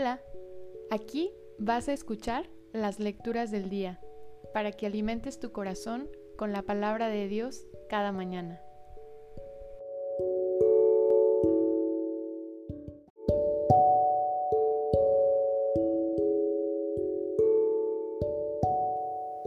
[0.00, 0.22] Hola,
[0.90, 3.98] aquí vas a escuchar las lecturas del día
[4.54, 8.62] para que alimentes tu corazón con la palabra de Dios cada mañana.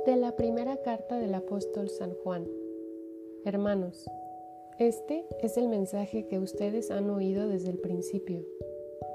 [0.05, 2.45] De la primera carta del apóstol San Juan.
[3.45, 4.05] Hermanos,
[4.79, 8.45] este es el mensaje que ustedes han oído desde el principio,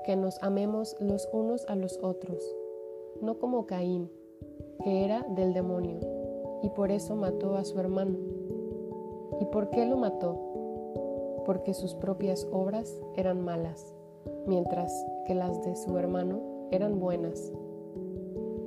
[0.06, 2.42] que nos amemos los unos a los otros,
[3.20, 4.10] no como Caín,
[4.82, 5.98] que era del demonio,
[6.62, 8.16] y por eso mató a su hermano.
[9.40, 10.40] ¿Y por qué lo mató?
[11.44, 13.94] Porque sus propias obras eran malas,
[14.46, 14.90] mientras
[15.26, 17.52] que las de su hermano eran buenas.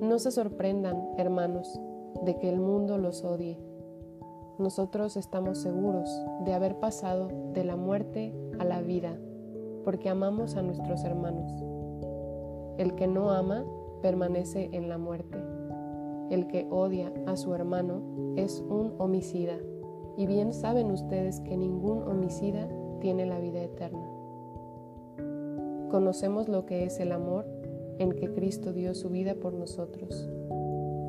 [0.01, 1.79] No se sorprendan, hermanos,
[2.23, 3.57] de que el mundo los odie
[4.59, 6.09] nosotros estamos seguros
[6.43, 9.17] de haber pasado de la muerte a la vida,
[9.89, 11.51] porque amamos a nuestros hermanos.
[12.77, 13.65] El que no ama
[14.03, 15.35] permanece en la muerte.
[16.29, 18.03] El que odia a su hermano
[18.35, 19.57] es un homicida,
[20.15, 22.69] y bien saben ustedes que ningún homicida
[23.01, 24.07] tiene la vida eterna.
[25.89, 27.47] Conocemos lo que es el amor
[27.97, 30.29] en que Cristo dio su vida por nosotros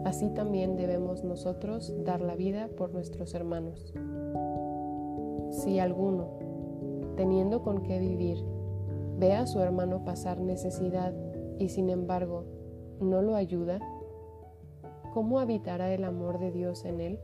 [0.07, 3.93] así también debemos nosotros dar la vida por nuestros hermanos.
[5.51, 6.31] Si alguno,
[7.17, 8.43] teniendo con qué vivir,
[9.21, 11.13] ve a su hermano pasar necesidad
[11.59, 12.47] y sin embargo
[13.01, 13.79] no lo ayuda,
[15.13, 17.21] ¿cómo habitará el amor de Dios en él?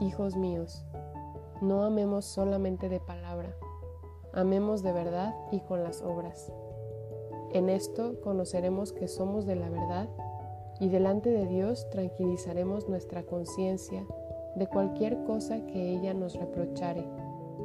[0.00, 0.84] Hijos míos,
[1.60, 3.56] no amemos solamente de palabra,
[4.32, 6.52] amemos de verdad y con las obras.
[7.52, 10.08] En esto conoceremos que somos de la verdad
[10.78, 14.06] y delante de Dios tranquilizaremos nuestra conciencia
[14.54, 17.04] de cualquier cosa que ella nos reprochare,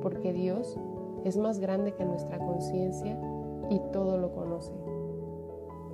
[0.01, 0.75] porque Dios
[1.23, 3.17] es más grande que nuestra conciencia
[3.69, 4.73] y todo lo conoce.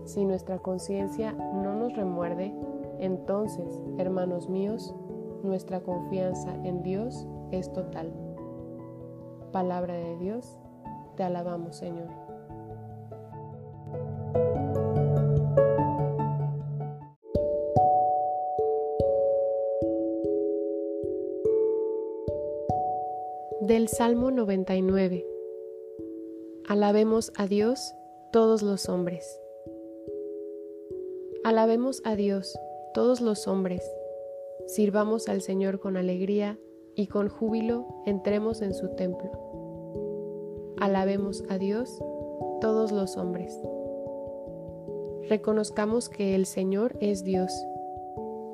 [0.05, 2.53] Si nuestra conciencia no nos remuerde,
[2.99, 4.95] entonces, hermanos míos,
[5.43, 8.11] nuestra confianza en Dios es total.
[9.51, 10.59] Palabra de Dios,
[11.15, 12.28] te alabamos Señor.
[23.61, 25.27] Del Salmo 99.
[26.69, 27.93] Alabemos a Dios
[28.31, 29.37] todos los hombres.
[31.43, 32.57] Alabemos a Dios
[32.93, 33.83] todos los hombres.
[34.67, 36.57] Sirvamos al Señor con alegría
[36.95, 39.29] y con júbilo entremos en su templo.
[40.79, 41.99] Alabemos a Dios
[42.61, 43.59] todos los hombres.
[45.27, 47.51] Reconozcamos que el Señor es Dios,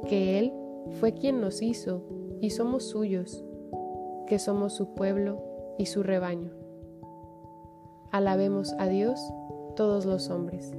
[0.07, 0.51] que Él
[0.99, 2.01] fue quien nos hizo
[2.41, 3.45] y somos suyos
[4.25, 5.41] que somos su pueblo
[5.77, 6.51] y su rebaño.
[8.11, 9.19] Alabemos a Dios
[9.75, 10.73] todos los hombres.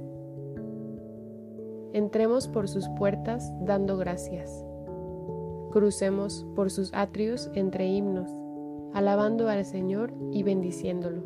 [1.93, 4.65] Entremos por sus puertas dando gracias.
[5.71, 8.29] Crucemos por sus atrios entre himnos,
[8.93, 11.23] alabando al Señor y bendiciéndolo.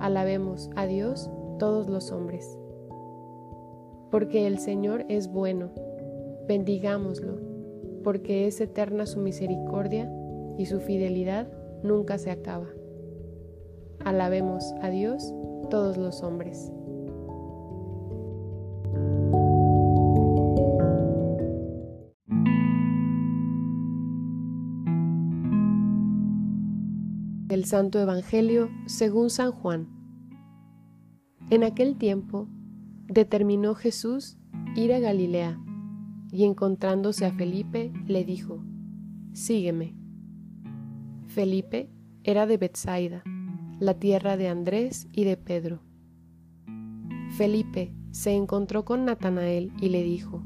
[0.00, 2.58] Alabemos a Dios todos los hombres.
[4.10, 5.70] Porque el Señor es bueno,
[6.48, 7.38] bendigámoslo,
[8.02, 10.10] porque es eterna su misericordia
[10.58, 11.48] y su fidelidad
[11.82, 12.68] nunca se acaba.
[14.04, 15.34] Alabemos a Dios
[15.70, 16.70] todos los hombres.
[27.48, 29.88] El Santo Evangelio según San Juan.
[31.50, 32.48] En aquel tiempo
[33.08, 34.38] determinó Jesús
[34.76, 35.60] ir a Galilea
[36.30, 38.64] y encontrándose a Felipe le dijo,
[39.32, 39.99] Sígueme.
[41.30, 41.88] Felipe
[42.24, 43.22] era de Bethsaida,
[43.78, 45.80] la tierra de Andrés y de Pedro.
[47.36, 50.42] Felipe se encontró con Natanael y le dijo,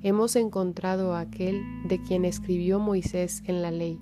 [0.00, 4.00] Hemos encontrado a aquel de quien escribió Moisés en la ley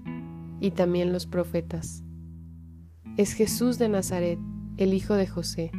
[0.60, 2.04] y también los profetas.
[3.16, 4.38] Es Jesús de Nazaret,
[4.76, 5.70] el hijo de José.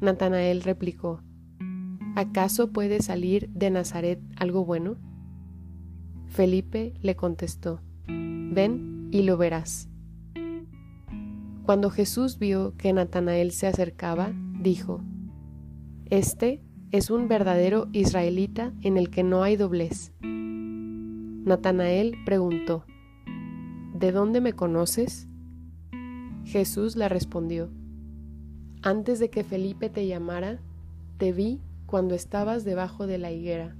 [0.00, 1.24] Natanael replicó,
[2.14, 4.96] ¿acaso puede salir de Nazaret algo bueno?
[6.28, 7.82] Felipe le contestó,
[8.50, 9.88] ven y lo verás.
[11.64, 15.02] Cuando Jesús vio que Natanael se acercaba, dijo,
[16.06, 20.12] Este es un verdadero israelita en el que no hay doblez.
[20.22, 22.84] Natanael preguntó,
[23.94, 25.28] ¿De dónde me conoces?
[26.44, 27.68] Jesús le respondió,
[28.82, 30.60] Antes de que Felipe te llamara,
[31.18, 33.76] te vi cuando estabas debajo de la higuera.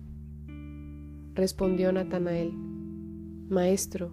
[1.35, 2.53] Respondió Natanael,
[3.49, 4.13] Maestro,